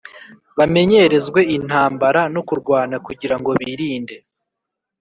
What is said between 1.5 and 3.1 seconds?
intambara no kurwana